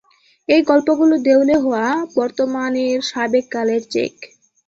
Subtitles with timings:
[0.49, 1.85] এই গল্পগুলো দেউলে-হওয়া
[2.15, 4.13] বর্তমানের সাবেক কালের চেক।